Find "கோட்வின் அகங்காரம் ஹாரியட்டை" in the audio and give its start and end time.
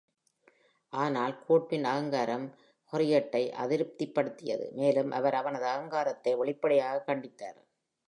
1.45-3.43